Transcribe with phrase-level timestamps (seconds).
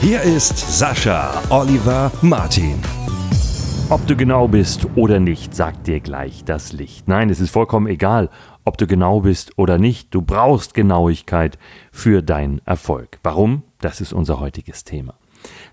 [0.00, 2.78] Hier ist Sascha Oliver Martin.
[3.88, 7.08] Ob du genau bist oder nicht, sagt dir gleich das Licht.
[7.08, 8.28] Nein, es ist vollkommen egal,
[8.64, 10.14] ob du genau bist oder nicht.
[10.14, 11.58] Du brauchst Genauigkeit
[11.90, 13.18] für deinen Erfolg.
[13.22, 13.62] Warum?
[13.80, 15.14] Das ist unser heutiges Thema.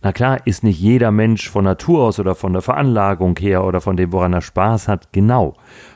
[0.01, 3.81] Na klar, ist nicht jeder Mensch von Natur aus oder von der Veranlagung her oder
[3.81, 5.53] von dem, woran er Spaß hat, genau.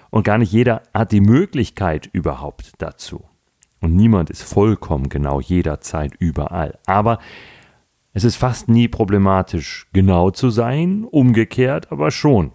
[0.09, 3.23] Und gar nicht jeder hat die Möglichkeit überhaupt dazu.
[3.79, 6.77] Und niemand ist vollkommen genau jederzeit überall.
[6.85, 7.19] Aber
[8.17, 12.51] es ist fast nie problematisch, genau zu sein, umgekehrt aber schon.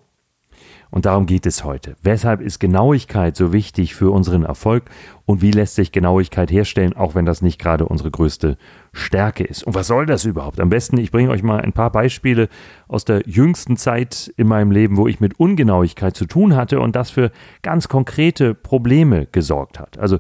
[0.91, 1.95] Und darum geht es heute.
[2.03, 4.91] Weshalb ist Genauigkeit so wichtig für unseren Erfolg
[5.25, 8.59] und wie lässt sich Genauigkeit herstellen, auch wenn das nicht gerade unsere größte
[8.93, 9.63] Stärke ist?
[9.63, 10.59] Und was soll das überhaupt?
[10.59, 12.49] Am besten, ich bringe euch mal ein paar Beispiele
[12.89, 16.97] aus der jüngsten Zeit in meinem Leben, wo ich mit Ungenauigkeit zu tun hatte und
[16.97, 17.31] das für
[17.63, 19.97] ganz konkrete Probleme gesorgt hat.
[19.97, 20.19] Also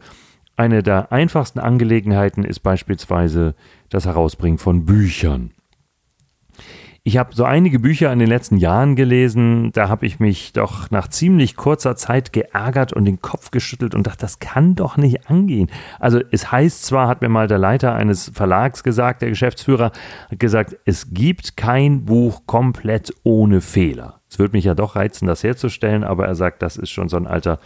[0.57, 3.55] eine der einfachsten Angelegenheiten ist beispielsweise
[3.89, 5.53] das Herausbringen von Büchern.
[7.05, 10.93] Ich habe so einige Bücher in den letzten Jahren gelesen, da habe ich mich doch
[10.93, 15.29] nach ziemlich kurzer Zeit geärgert und den Kopf geschüttelt und dachte, das kann doch nicht
[15.29, 15.69] angehen.
[15.99, 19.91] Also es heißt zwar, hat mir mal der Leiter eines Verlags gesagt, der Geschäftsführer
[20.31, 24.21] hat gesagt, es gibt kein Buch komplett ohne Fehler.
[24.31, 27.17] Es würde mich ja doch reizen, das herzustellen, aber er sagt, das ist schon so
[27.17, 27.59] ein alter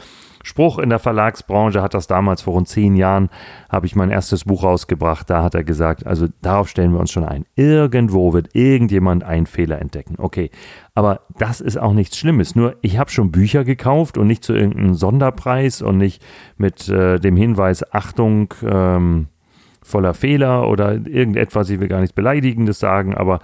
[0.47, 3.31] Spruch in der Verlagsbranche hat das damals vor rund zehn Jahren,
[3.69, 5.29] habe ich mein erstes Buch rausgebracht.
[5.29, 7.47] Da hat er gesagt, also darauf stellen wir uns schon ein.
[7.57, 10.15] Irgendwo wird irgendjemand einen Fehler entdecken.
[10.19, 10.53] Okay,
[10.95, 12.55] aber das ist auch nichts Schlimmes.
[12.55, 16.25] Nur ich habe schon Bücher gekauft und nicht zu irgendeinem Sonderpreis und nicht
[16.57, 19.27] mit äh, dem Hinweis, Achtung, ähm,
[19.83, 23.41] voller Fehler oder irgendetwas, ich will gar nichts Beleidigendes sagen, aber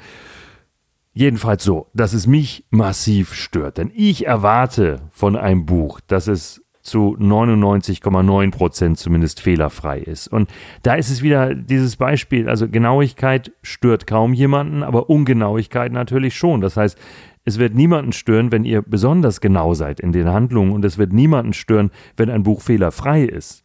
[1.14, 3.76] Jedenfalls so, dass es mich massiv stört.
[3.76, 10.28] Denn ich erwarte von einem Buch, dass es zu 99,9 Prozent zumindest fehlerfrei ist.
[10.28, 10.50] Und
[10.82, 16.60] da ist es wieder dieses Beispiel, also Genauigkeit stört kaum jemanden, aber Ungenauigkeit natürlich schon.
[16.60, 16.98] Das heißt,
[17.44, 21.12] es wird niemanden stören, wenn ihr besonders genau seid in den Handlungen und es wird
[21.12, 23.61] niemanden stören, wenn ein Buch fehlerfrei ist.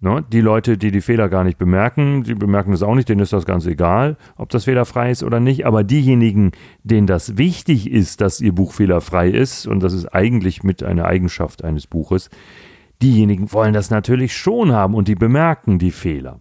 [0.00, 0.24] Ne?
[0.32, 3.32] Die Leute, die die Fehler gar nicht bemerken, die bemerken das auch nicht, denen ist
[3.32, 5.66] das ganz egal, ob das fehlerfrei ist oder nicht.
[5.66, 6.52] Aber diejenigen,
[6.84, 11.06] denen das wichtig ist, dass ihr Buch fehlerfrei ist, und das ist eigentlich mit einer
[11.06, 12.30] Eigenschaft eines Buches,
[13.02, 16.40] diejenigen wollen das natürlich schon haben und die bemerken die Fehler.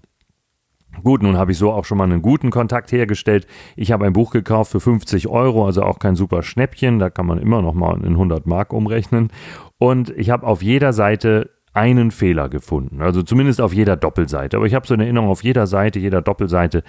[1.04, 3.48] Gut, nun habe ich so auch schon mal einen guten Kontakt hergestellt.
[3.76, 7.00] Ich habe ein Buch gekauft für 50 Euro, also auch kein super Schnäppchen.
[7.00, 9.30] Da kann man immer noch mal in 100 Mark umrechnen.
[9.78, 13.02] Und ich habe auf jeder Seite einen Fehler gefunden.
[13.02, 14.58] Also zumindest auf jeder Doppelseite.
[14.58, 16.84] Aber ich habe so eine Erinnerung, auf jeder Seite, jeder Doppelseite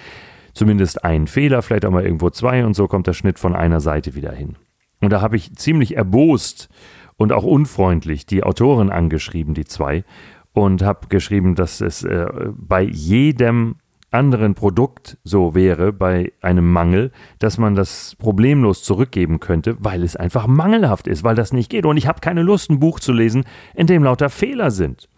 [0.54, 3.80] zumindest einen Fehler, vielleicht auch mal irgendwo zwei und so kommt der Schnitt von einer
[3.80, 4.56] Seite wieder hin.
[5.00, 6.68] Und da habe ich ziemlich erbost
[7.16, 10.04] und auch unfreundlich die Autorin angeschrieben, die zwei,
[10.52, 13.76] und habe geschrieben, dass es äh, bei jedem
[14.10, 20.16] anderen Produkt so wäre bei einem Mangel, dass man das problemlos zurückgeben könnte, weil es
[20.16, 21.84] einfach mangelhaft ist, weil das nicht geht.
[21.84, 25.08] Und ich habe keine Lust, ein Buch zu lesen, in dem lauter Fehler sind.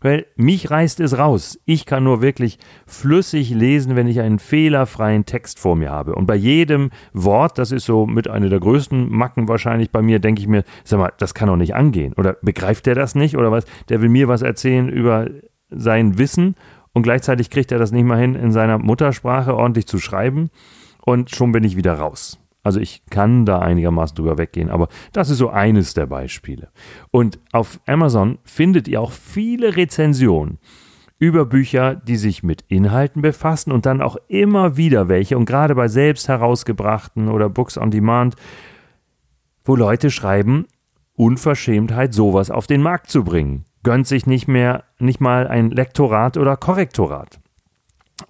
[0.00, 1.58] Weil mich reißt es raus.
[1.64, 6.14] Ich kann nur wirklich flüssig lesen, wenn ich einen fehlerfreien Text vor mir habe.
[6.14, 10.20] Und bei jedem Wort, das ist so mit einer der größten Macken wahrscheinlich bei mir,
[10.20, 12.12] denke ich mir, sag mal, das kann doch nicht angehen.
[12.16, 13.36] Oder begreift der das nicht?
[13.36, 13.64] Oder was?
[13.88, 15.28] Der will mir was erzählen über
[15.70, 16.54] sein Wissen
[16.92, 20.50] und gleichzeitig kriegt er das nicht mal hin, in seiner Muttersprache ordentlich zu schreiben
[21.04, 22.38] und schon bin ich wieder raus.
[22.62, 26.68] Also ich kann da einigermaßen drüber weggehen, aber das ist so eines der Beispiele.
[27.10, 30.58] Und auf Amazon findet ihr auch viele Rezensionen
[31.18, 35.74] über Bücher, die sich mit Inhalten befassen und dann auch immer wieder welche und gerade
[35.74, 38.36] bei selbst herausgebrachten oder Books on Demand,
[39.64, 40.66] wo Leute schreiben,
[41.14, 46.36] Unverschämtheit, sowas auf den Markt zu bringen gönnt sich nicht mehr, nicht mal ein Lektorat
[46.36, 47.40] oder Korrektorat.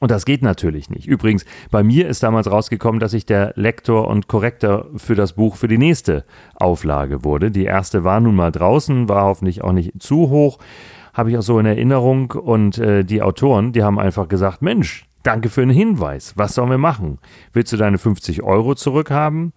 [0.01, 1.07] Und das geht natürlich nicht.
[1.07, 5.57] Übrigens, bei mir ist damals rausgekommen, dass ich der Lektor und Korrektor für das Buch
[5.57, 6.25] für die nächste
[6.55, 7.51] Auflage wurde.
[7.51, 10.59] Die erste war nun mal draußen, war hoffentlich auch nicht zu hoch,
[11.15, 12.33] habe ich auch so in Erinnerung.
[12.33, 16.35] Und äh, die Autoren, die haben einfach gesagt, Mensch, danke für den Hinweis.
[16.37, 17.19] Was sollen wir machen?
[17.53, 19.53] Willst du deine 50 Euro zurückhaben?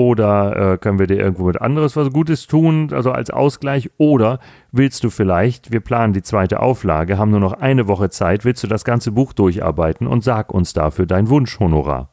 [0.00, 3.90] Oder äh, können wir dir irgendwo mit anderes was Gutes tun, also als Ausgleich?
[3.98, 4.38] Oder
[4.72, 8.62] willst du vielleicht, wir planen die zweite Auflage, haben nur noch eine Woche Zeit, willst
[8.62, 12.08] du das ganze Buch durcharbeiten und sag uns dafür dein Wunschhonorar?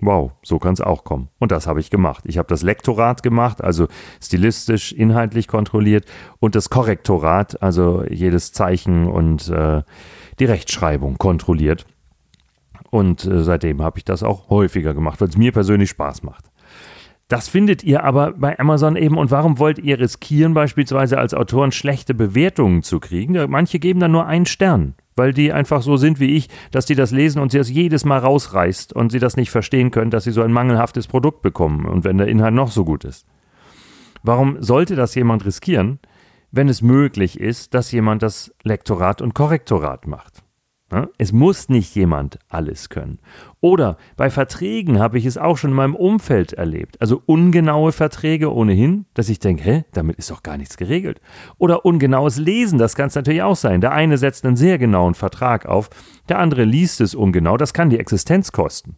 [0.00, 1.28] Wow, so kann es auch kommen.
[1.38, 2.24] Und das habe ich gemacht.
[2.26, 3.86] Ich habe das Lektorat gemacht, also
[4.20, 6.06] stilistisch, inhaltlich kontrolliert,
[6.40, 9.82] und das Korrektorat, also jedes Zeichen und äh,
[10.40, 11.86] die Rechtschreibung kontrolliert.
[12.90, 16.50] Und äh, seitdem habe ich das auch häufiger gemacht, weil es mir persönlich Spaß macht.
[17.28, 19.16] Das findet ihr aber bei Amazon eben.
[19.16, 23.50] Und warum wollt ihr riskieren, beispielsweise als Autoren schlechte Bewertungen zu kriegen?
[23.50, 26.94] Manche geben dann nur einen Stern weil die einfach so sind wie ich, dass die
[26.94, 30.24] das lesen und sie das jedes Mal rausreißt und sie das nicht verstehen können, dass
[30.24, 33.26] sie so ein mangelhaftes Produkt bekommen und wenn der Inhalt noch so gut ist.
[34.22, 35.98] Warum sollte das jemand riskieren,
[36.50, 40.43] wenn es möglich ist, dass jemand das Lektorat und Korrektorat macht?
[41.18, 43.18] Es muss nicht jemand alles können.
[43.60, 47.00] Oder bei Verträgen habe ich es auch schon in meinem Umfeld erlebt.
[47.00, 51.20] Also ungenaue Verträge ohnehin, dass ich denke, hä, damit ist doch gar nichts geregelt.
[51.58, 53.80] Oder ungenaues Lesen, das kann es natürlich auch sein.
[53.80, 55.90] Der eine setzt einen sehr genauen Vertrag auf,
[56.28, 58.96] der andere liest es ungenau, das kann die Existenz kosten.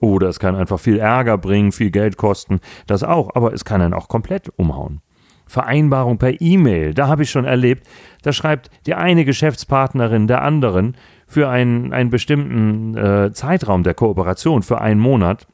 [0.00, 3.80] Oder es kann einfach viel Ärger bringen, viel Geld kosten, das auch, aber es kann
[3.80, 5.00] einen auch komplett umhauen.
[5.48, 7.88] Vereinbarung per E-Mail, da habe ich schon erlebt,
[8.22, 10.96] da schreibt die eine Geschäftspartnerin der anderen,
[11.26, 15.46] für einen, einen bestimmten äh, Zeitraum der Kooperation, für einen Monat.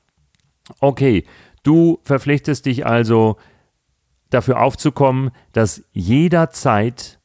[0.81, 1.25] Okay,
[1.63, 3.37] du verpflichtest dich also
[4.31, 7.19] dafür aufzukommen, dass jederzeit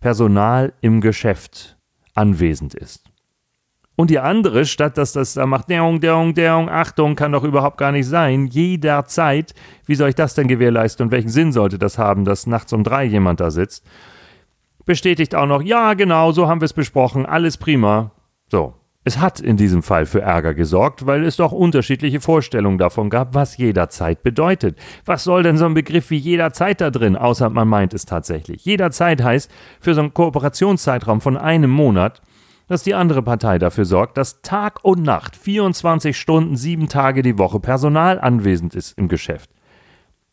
[0.00, 1.76] Personal im Geschäft
[2.14, 3.10] anwesend ist.
[3.96, 7.78] Und die andere, statt dass das da macht, Deung, Deung, Deung, Achtung, kann doch überhaupt
[7.78, 9.54] gar nicht sein, jederzeit,
[9.86, 12.82] wie soll ich das denn gewährleisten und welchen Sinn sollte das haben, dass nachts um
[12.82, 13.84] drei jemand da sitzt?
[14.84, 18.10] bestätigt auch noch, ja, genau, so haben wir es besprochen, alles prima.
[18.48, 18.74] So.
[19.06, 23.34] Es hat in diesem Fall für Ärger gesorgt, weil es doch unterschiedliche Vorstellungen davon gab,
[23.34, 24.78] was jederzeit bedeutet.
[25.04, 28.64] Was soll denn so ein Begriff wie jederzeit da drin, außer man meint es tatsächlich?
[28.64, 32.22] Jederzeit heißt, für so einen Kooperationszeitraum von einem Monat,
[32.68, 37.38] dass die andere Partei dafür sorgt, dass Tag und Nacht, 24 Stunden, sieben Tage die
[37.38, 39.50] Woche Personal anwesend ist im Geschäft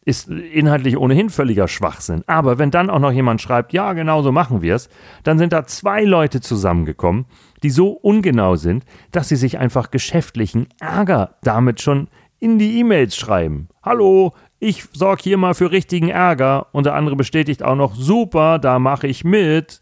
[0.04, 2.24] ist inhaltlich ohnehin völliger Schwachsinn.
[2.26, 4.90] Aber wenn dann auch noch jemand schreibt, ja, genau so machen wir es,
[5.24, 7.26] dann sind da zwei Leute zusammengekommen,
[7.62, 12.08] die so ungenau sind, dass sie sich einfach geschäftlichen Ärger damit schon
[12.40, 13.68] in die E-Mails schreiben.
[13.84, 16.68] Hallo, ich sorge hier mal für richtigen Ärger.
[16.72, 19.81] Und der andere bestätigt auch noch, super, da mache ich mit.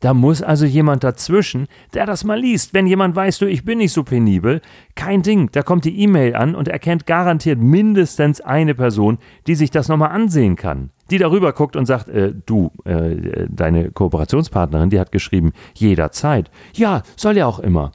[0.00, 2.72] Da muss also jemand dazwischen, der das mal liest.
[2.72, 4.62] Wenn jemand weiß, du, ich bin nicht so penibel,
[4.94, 9.54] kein Ding, da kommt die E-Mail an und er kennt garantiert mindestens eine Person, die
[9.54, 10.90] sich das nochmal ansehen kann.
[11.10, 16.50] Die darüber guckt und sagt, äh, du, äh, deine Kooperationspartnerin, die hat geschrieben, jederzeit.
[16.74, 17.92] Ja, soll ja auch immer.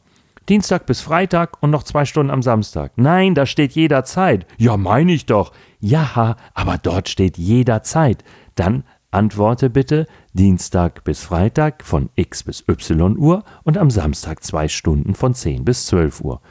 [0.47, 2.91] Dienstag bis Freitag und noch zwei Stunden am Samstag.
[2.97, 4.45] Nein, da steht jederzeit.
[4.57, 5.53] Ja, meine ich doch.
[5.79, 8.23] Ja, aber dort steht jederzeit.
[8.53, 10.05] Dann Antworte bitte
[10.35, 15.63] Dienstag bis Freitag von X bis Y Uhr und am Samstag zwei Stunden von 10
[15.63, 16.41] bis 12 Uhr.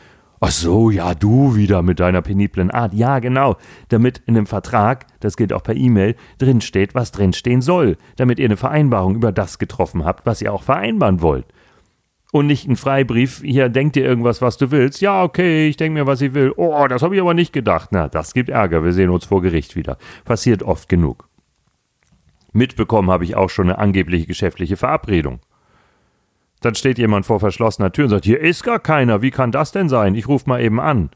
[0.40, 2.94] Ach so, ja, du wieder mit deiner peniblen Art.
[2.94, 3.56] Ja, genau.
[3.90, 7.98] Damit in dem Vertrag, das geht auch per E-Mail, drinsteht, was drinstehen soll.
[8.16, 11.44] Damit ihr eine Vereinbarung über das getroffen habt, was ihr auch vereinbaren wollt.
[12.32, 15.02] Und nicht ein Freibrief, hier denkt dir irgendwas, was du willst.
[15.02, 16.54] Ja, okay, ich denke mir, was ich will.
[16.56, 17.90] Oh, das habe ich aber nicht gedacht.
[17.92, 18.82] Na, das gibt Ärger.
[18.82, 19.98] Wir sehen uns vor Gericht wieder.
[20.25, 21.28] Passiert oft genug.
[22.54, 25.40] Mitbekommen habe ich auch schon eine angebliche geschäftliche Verabredung.
[26.60, 29.72] Dann steht jemand vor verschlossener Tür und sagt, hier ist gar keiner, wie kann das
[29.72, 30.14] denn sein?
[30.14, 31.10] Ich rufe mal eben an.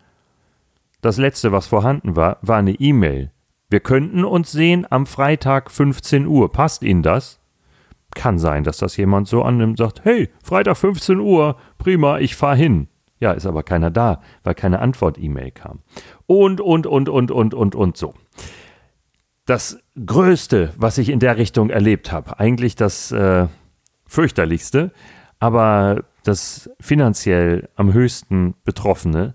[1.01, 3.31] Das letzte, was vorhanden war, war eine E-Mail.
[3.71, 6.51] Wir könnten uns sehen am Freitag 15 Uhr.
[6.51, 7.39] Passt Ihnen das?
[8.15, 12.35] Kann sein, dass das jemand so annimmt und sagt, hey, Freitag 15 Uhr, prima, ich
[12.35, 12.89] fahr hin.
[13.21, 15.81] Ja, ist aber keiner da, weil keine Antwort-E-Mail kam.
[16.27, 18.15] Und, und, und, und, und, und, und so
[19.49, 22.39] das Größte, was ich in der Richtung erlebt habe.
[22.39, 23.47] Eigentlich das äh,
[24.07, 24.93] fürchterlichste,
[25.39, 29.35] aber das finanziell am höchsten Betroffene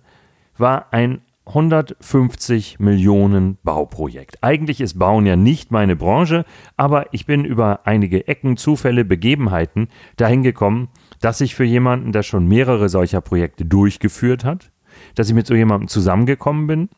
[0.56, 4.38] war ein 150 Millionen Bauprojekt.
[4.44, 6.46] Eigentlich ist Bauen ja nicht meine Branche,
[6.78, 10.90] aber ich bin über einige Ecken, Zufälle, Begebenheiten dahin gekommen,
[11.22, 14.72] dass ich für jemanden, der schon mehrere solcher Projekte durchgeführt hat,
[15.16, 16.90] dass ich mit so jemandem zusammengekommen bin,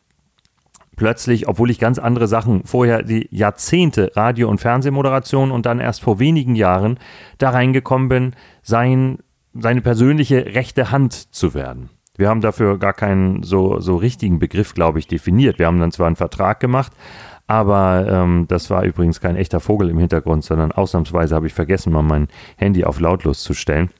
[0.96, 6.02] plötzlich, obwohl ich ganz andere Sachen vorher die Jahrzehnte Radio- und Fernsehmoderation und dann erst
[6.02, 6.98] vor wenigen Jahren
[7.38, 9.18] da reingekommen bin, sein,
[9.54, 11.90] seine persönliche rechte Hand zu werden.
[12.16, 15.58] Wir haben dafür gar keinen so, so richtigen Begriff, glaube ich, definiert.
[15.58, 16.92] Wir haben dann zwar einen Vertrag gemacht,
[17.46, 21.92] aber ähm, das war übrigens kein echter Vogel im Hintergrund, sondern ausnahmsweise habe ich vergessen,
[21.92, 23.90] mal mein Handy auf lautlos zu stellen.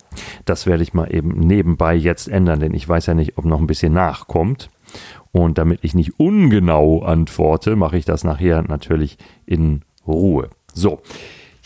[0.47, 3.61] Das werde ich mal eben nebenbei jetzt ändern, denn ich weiß ja nicht, ob noch
[3.61, 4.71] ein bisschen nachkommt.
[5.33, 10.51] Und damit ich nicht ungenau antworte, mache ich das nachher natürlich in Ruhe.
[10.73, 11.01] So.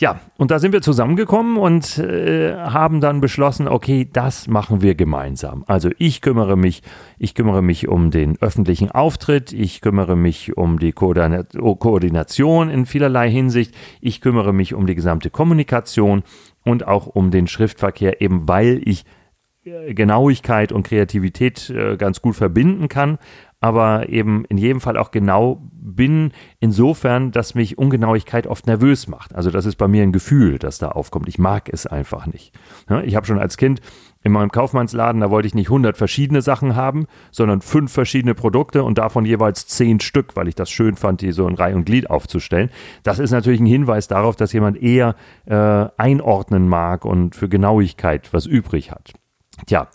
[0.01, 4.95] Ja, und da sind wir zusammengekommen und äh, haben dann beschlossen, okay, das machen wir
[4.95, 5.63] gemeinsam.
[5.67, 6.81] Also ich kümmere mich,
[7.19, 13.29] ich kümmere mich um den öffentlichen Auftritt, ich kümmere mich um die Koordination in vielerlei
[13.29, 16.23] Hinsicht, ich kümmere mich um die gesamte Kommunikation
[16.65, 19.05] und auch um den Schriftverkehr, eben weil ich
[19.63, 23.19] Genauigkeit und Kreativität äh, ganz gut verbinden kann,
[23.59, 29.35] aber eben in jedem Fall auch genau bin, insofern, dass mich Ungenauigkeit oft nervös macht.
[29.35, 31.27] Also das ist bei mir ein Gefühl, das da aufkommt.
[31.27, 32.57] Ich mag es einfach nicht.
[33.03, 33.81] Ich habe schon als Kind
[34.23, 38.83] in meinem Kaufmannsladen, da wollte ich nicht 100 verschiedene Sachen haben, sondern fünf verschiedene Produkte
[38.83, 41.85] und davon jeweils zehn Stück, weil ich das schön fand, die so in Reihe und
[41.85, 42.71] Glied aufzustellen.
[43.03, 45.15] Das ist natürlich ein Hinweis darauf, dass jemand eher
[45.45, 49.13] äh, einordnen mag und für Genauigkeit was übrig hat.
[49.65, 49.87] Tja,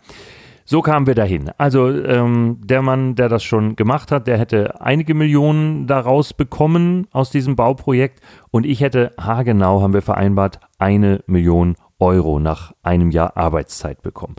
[0.69, 1.51] so kamen wir dahin.
[1.59, 7.07] Also ähm, der Mann, der das schon gemacht hat, der hätte einige Millionen daraus bekommen
[7.13, 8.21] aus diesem Bauprojekt
[8.51, 14.37] und ich hätte, haargenau haben wir vereinbart, eine Million Euro nach einem Jahr Arbeitszeit bekommen.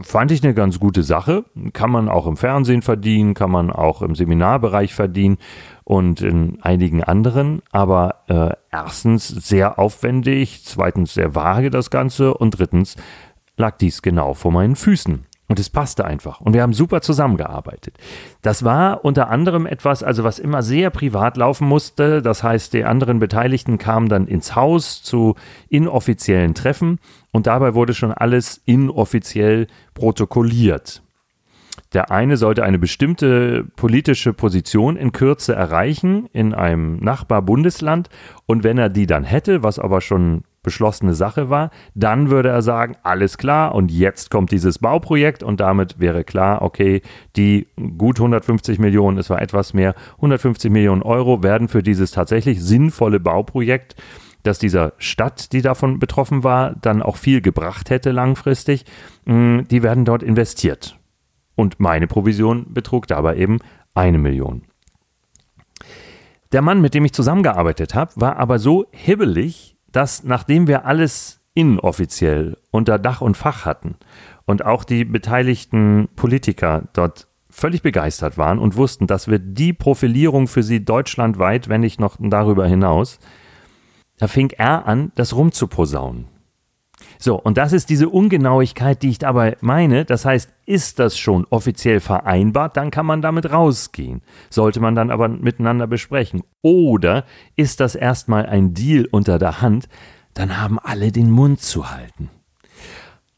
[0.00, 1.44] Fand ich eine ganz gute Sache.
[1.72, 5.38] Kann man auch im Fernsehen verdienen, kann man auch im Seminarbereich verdienen
[5.84, 7.62] und in einigen anderen.
[7.70, 12.96] Aber äh, erstens sehr aufwendig, zweitens sehr vage das Ganze und drittens
[13.60, 15.26] lag dies genau vor meinen Füßen.
[15.50, 16.40] Und es passte einfach.
[16.40, 17.96] Und wir haben super zusammengearbeitet.
[18.40, 22.22] Das war unter anderem etwas, also was immer sehr privat laufen musste.
[22.22, 25.34] Das heißt, die anderen Beteiligten kamen dann ins Haus zu
[25.68, 27.00] inoffiziellen Treffen
[27.32, 31.02] und dabei wurde schon alles inoffiziell protokolliert.
[31.94, 38.08] Der eine sollte eine bestimmte politische Position in Kürze erreichen in einem Nachbarbundesland
[38.46, 42.62] und wenn er die dann hätte, was aber schon beschlossene Sache war, dann würde er
[42.62, 47.02] sagen, alles klar und jetzt kommt dieses Bauprojekt und damit wäre klar, okay,
[47.36, 52.62] die gut 150 Millionen, es war etwas mehr, 150 Millionen Euro werden für dieses tatsächlich
[52.62, 53.96] sinnvolle Bauprojekt,
[54.42, 58.84] das dieser Stadt, die davon betroffen war, dann auch viel gebracht hätte langfristig,
[59.26, 60.98] mm, die werden dort investiert.
[61.56, 63.58] Und meine Provision betrug dabei eben
[63.94, 64.62] eine Million.
[66.52, 71.40] Der Mann, mit dem ich zusammengearbeitet habe, war aber so hibbelig, dass nachdem wir alles
[71.54, 73.96] inoffiziell unter Dach und Fach hatten
[74.46, 80.46] und auch die beteiligten Politiker dort völlig begeistert waren und wussten, dass wir die Profilierung
[80.46, 83.18] für sie deutschlandweit, wenn nicht noch darüber hinaus,
[84.18, 86.26] da fing er an, das rumzuposaunen.
[87.22, 90.06] So, und das ist diese Ungenauigkeit, die ich dabei meine.
[90.06, 94.22] Das heißt, ist das schon offiziell vereinbart, dann kann man damit rausgehen.
[94.48, 96.42] Sollte man dann aber miteinander besprechen.
[96.62, 99.86] Oder ist das erstmal ein Deal unter der Hand,
[100.32, 102.30] dann haben alle den Mund zu halten.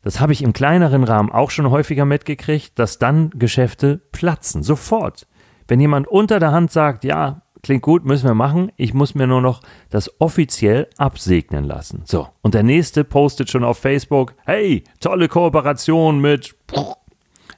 [0.03, 5.27] Das habe ich im kleineren Rahmen auch schon häufiger mitgekriegt, dass dann Geschäfte platzen, sofort.
[5.67, 8.73] Wenn jemand unter der Hand sagt, ja, klingt gut, müssen wir machen.
[8.77, 12.03] Ich muss mir nur noch das offiziell absegnen lassen.
[12.05, 16.55] So, und der nächste postet schon auf Facebook, hey, tolle Kooperation mit,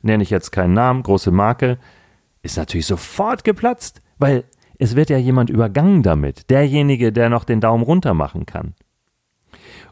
[0.03, 1.79] nenne ich jetzt keinen Namen, große Marke,
[2.43, 4.45] ist natürlich sofort geplatzt, weil
[4.79, 8.75] es wird ja jemand übergangen damit, derjenige, der noch den Daumen runter machen kann.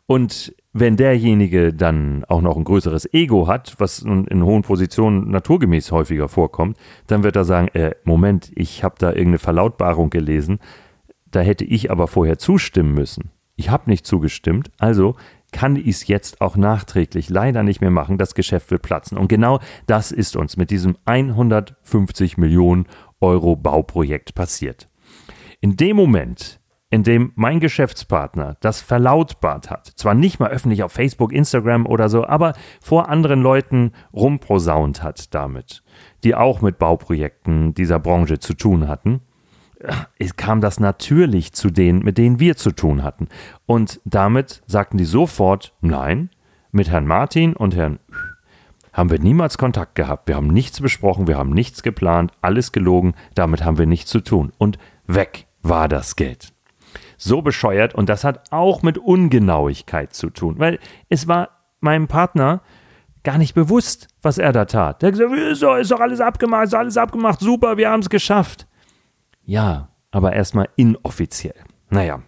[0.07, 5.93] Und wenn derjenige dann auch noch ein größeres Ego hat, was in hohen Positionen naturgemäß
[5.93, 10.61] häufiger vorkommt, dann wird er sagen, äh, Moment, ich habe da irgendeine Verlautbarung gelesen,
[11.31, 13.31] da hätte ich aber vorher zustimmen müssen.
[13.57, 15.15] Ich habe nicht zugestimmt, also
[15.53, 19.19] kann ich es jetzt auch nachträglich leider nicht mehr machen, das Geschäft wird platzen.
[19.19, 22.87] Und genau das ist uns mit diesem 150 Millionen
[23.21, 24.89] Euro Bauprojekt passiert.
[25.61, 26.62] In dem Moment,
[26.93, 32.11] in dem mein Geschäftspartner das verlautbart hat, zwar nicht mal öffentlich auf Facebook, Instagram oder
[32.11, 35.83] so, aber vor anderen Leuten rumprosaunt hat damit,
[36.23, 39.23] die auch mit Bauprojekten dieser Branche zu tun hatten,
[39.79, 43.29] äh, kam das natürlich zu denen, mit denen wir zu tun hatten.
[43.65, 46.29] Und damit sagten die sofort, nein,
[46.73, 48.01] mit Herrn Martin und Herrn
[48.93, 50.29] haben wir niemals Kontakt gehabt.
[50.29, 54.21] Wir haben nichts besprochen, wir haben nichts geplant, alles gelogen, damit haben wir nichts zu
[54.21, 54.53] tun.
[54.59, 56.53] Und weg war das Geld
[57.23, 61.51] so bescheuert und das hat auch mit Ungenauigkeit zu tun, weil es war
[61.81, 62.61] meinem Partner
[63.23, 65.03] gar nicht bewusst, was er da tat.
[65.03, 68.01] Der hat gesagt, ist doch, ist doch alles abgemacht, ist alles abgemacht, super, wir haben
[68.01, 68.67] es geschafft.
[69.45, 71.55] Ja, aber erstmal inoffiziell.
[71.91, 72.23] Naja.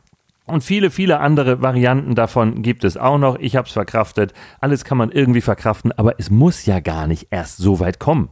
[0.47, 3.39] Und viele, viele andere Varianten davon gibt es auch noch.
[3.39, 4.35] Ich habe es verkraftet.
[4.61, 8.29] Alles kann man irgendwie verkraften, aber es muss ja gar nicht erst so weit kommen.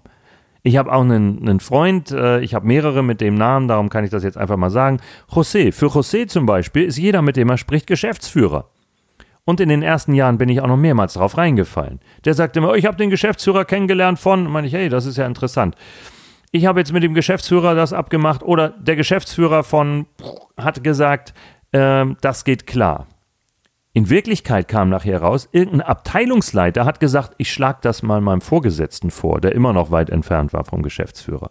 [0.65, 4.05] Ich habe auch einen, einen Freund, äh, ich habe mehrere mit dem Namen, darum kann
[4.05, 5.01] ich das jetzt einfach mal sagen.
[5.29, 5.73] José.
[5.73, 8.67] Für José zum Beispiel ist jeder, mit dem er spricht, Geschäftsführer.
[9.45, 11.99] Und in den ersten Jahren bin ich auch noch mehrmals drauf reingefallen.
[12.25, 15.17] Der sagte immer, oh, ich habe den Geschäftsführer kennengelernt von, meine ich, hey, das ist
[15.17, 15.75] ja interessant.
[16.53, 20.07] ich habe jetzt mit dem Geschäftsführer das abgemacht oder der Geschäftsführer von
[20.57, 21.35] hat gesagt,
[21.73, 23.09] äh, das geht klar.
[23.95, 29.11] In Wirklichkeit kam nachher raus, irgendein Abteilungsleiter hat gesagt, ich schlage das mal meinem Vorgesetzten
[29.11, 31.51] vor, der immer noch weit entfernt war vom Geschäftsführer.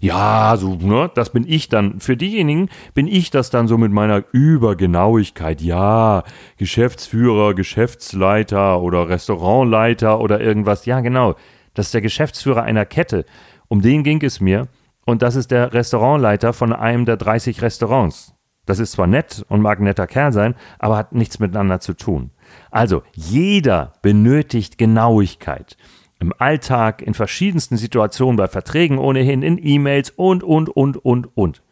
[0.00, 1.98] Ja, so, ne, das bin ich dann.
[1.98, 5.60] Für diejenigen bin ich das dann so mit meiner Übergenauigkeit.
[5.60, 6.22] Ja,
[6.56, 10.86] Geschäftsführer, Geschäftsleiter oder Restaurantleiter oder irgendwas.
[10.86, 11.34] Ja, genau.
[11.74, 13.24] Das ist der Geschäftsführer einer Kette.
[13.68, 14.68] Um den ging es mir.
[15.04, 18.35] Und das ist der Restaurantleiter von einem der 30 Restaurants.
[18.66, 21.94] Das ist zwar nett und mag ein netter Kerl sein, aber hat nichts miteinander zu
[21.94, 22.30] tun.
[22.70, 25.76] Also, jeder benötigt Genauigkeit.
[26.18, 31.62] Im Alltag, in verschiedensten Situationen, bei Verträgen ohnehin, in E-Mails und, und, und, und, und.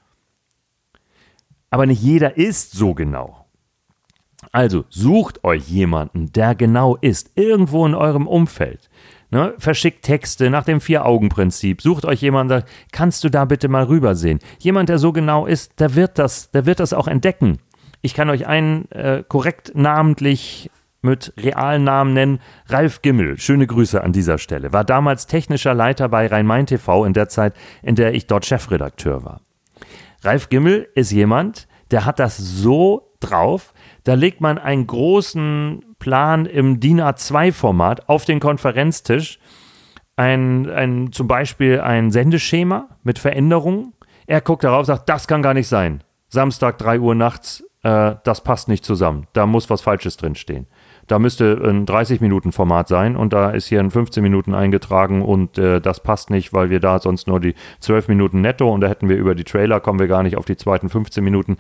[1.71, 3.45] Aber nicht jeder ist so genau.
[4.53, 8.91] Also sucht euch jemanden, der genau ist, irgendwo in eurem Umfeld.
[9.35, 9.53] Ne?
[9.59, 11.83] Verschickt Texte nach dem Vier-Augen-Prinzip.
[11.83, 14.39] Sucht euch jemanden, der, kannst du da bitte mal rübersehen?
[14.61, 17.59] Jemand, der so genau ist, der wird das, der wird das auch entdecken.
[18.01, 20.71] Ich kann euch einen äh, korrekt namentlich
[21.03, 22.39] mit realen Namen nennen.
[22.69, 27.13] Ralf Gimmel, schöne Grüße an dieser Stelle, war damals technischer Leiter bei Rhein-Main TV in
[27.13, 29.41] der Zeit, in der ich dort Chefredakteur war.
[30.23, 33.75] Ralf Gimmel ist jemand, der hat das so drauf,
[34.05, 39.39] da legt man einen großen Plan im DIN A2-Format auf den Konferenztisch.
[40.17, 43.95] Ein, ein, zum Beispiel ein Sendeschema mit Veränderungen.
[44.27, 46.05] Er guckt darauf und sagt, das kann gar nicht sein.
[46.29, 49.27] Samstag 3 Uhr nachts, äh, das passt nicht zusammen.
[49.33, 50.67] Da muss was Falsches drinstehen.
[51.07, 55.81] Da müsste ein 30-Minuten-Format sein und da ist hier ein 15 Minuten eingetragen und äh,
[55.81, 59.09] das passt nicht, weil wir da sonst nur die 12 Minuten netto und da hätten
[59.09, 61.57] wir über die Trailer, kommen wir gar nicht auf die zweiten 15 Minuten.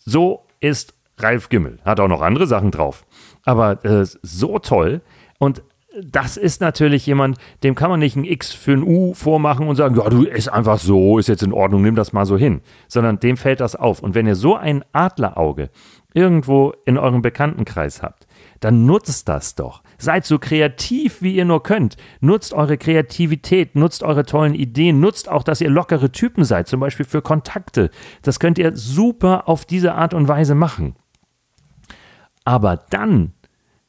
[0.00, 1.78] So ist Ralf Gimmel.
[1.84, 3.06] Hat auch noch andere Sachen drauf.
[3.44, 5.00] Aber äh, so toll.
[5.38, 5.62] Und
[6.02, 9.76] das ist natürlich jemand, dem kann man nicht ein X für ein U vormachen und
[9.76, 12.60] sagen, ja, du ist einfach so, ist jetzt in Ordnung, nimm das mal so hin.
[12.88, 14.02] Sondern dem fällt das auf.
[14.02, 15.70] Und wenn ihr so ein Adlerauge
[16.12, 18.26] irgendwo in eurem Bekanntenkreis habt,
[18.60, 19.82] dann nutzt das doch.
[19.98, 21.96] Seid so kreativ, wie ihr nur könnt.
[22.20, 26.80] Nutzt eure Kreativität, nutzt eure tollen Ideen, nutzt auch, dass ihr lockere Typen seid, zum
[26.80, 27.90] Beispiel für Kontakte.
[28.22, 30.94] Das könnt ihr super auf diese Art und Weise machen.
[32.46, 33.32] Aber dann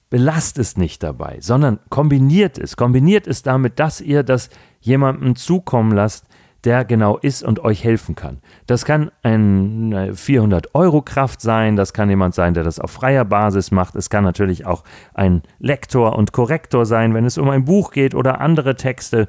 [0.10, 2.76] belasst es nicht dabei, sondern kombiniert es.
[2.76, 4.50] Kombiniert es damit, dass ihr das
[4.82, 6.26] jemandem zukommen lasst,
[6.63, 8.39] der genau ist und euch helfen kann.
[8.65, 13.26] Das kann eine 400 Euro Kraft sein, das kann jemand sein, der das auf freier
[13.26, 13.96] Basis macht.
[13.96, 18.15] Es kann natürlich auch ein Lektor und Korrektor sein, wenn es um ein Buch geht
[18.15, 19.28] oder andere Texte.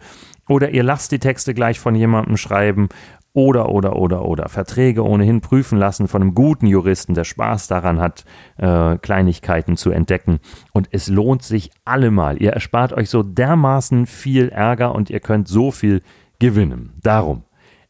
[0.49, 2.89] Oder ihr lasst die Texte gleich von jemandem schreiben
[3.39, 8.01] oder, oder, oder, oder Verträge ohnehin prüfen lassen von einem guten Juristen, der Spaß daran
[8.01, 8.25] hat,
[8.57, 10.41] äh, Kleinigkeiten zu entdecken.
[10.73, 12.43] Und es lohnt sich allemal.
[12.43, 16.03] Ihr erspart euch so dermaßen viel Ärger und ihr könnt so viel
[16.41, 16.95] gewinnen.
[17.01, 17.45] Darum,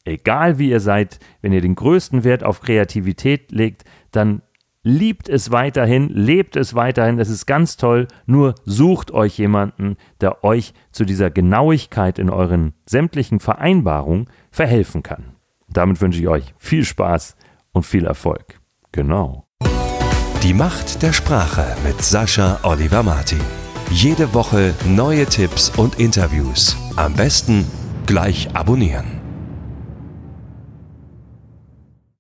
[0.04, 4.42] egal wie ihr seid, wenn ihr den größten Wert auf Kreativität legt, dann
[4.82, 10.44] liebt es weiterhin, lebt es weiterhin, es ist ganz toll, nur sucht euch jemanden, der
[10.44, 15.38] euch zu dieser Genauigkeit in euren sämtlichen Vereinbarungen verhelfen kann.
[15.68, 17.37] Damit wünsche ich euch viel Spaß
[17.72, 18.61] und viel Erfolg.
[18.92, 19.46] Genau.
[20.42, 23.40] Die Macht der Sprache mit Sascha Oliver Martin.
[23.90, 26.76] Jede Woche neue Tipps und Interviews.
[26.96, 27.66] Am besten
[28.07, 29.17] gleich abonnieren.